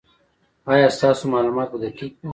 ایا 0.71 0.87
ستاسو 0.97 1.23
معلومات 1.33 1.67
به 1.71 1.77
دقیق 1.83 1.99
وي؟ 2.19 2.29